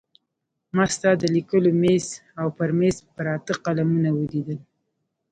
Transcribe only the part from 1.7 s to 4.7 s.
مېز او پر مېز پراته قلمونه ولیدل.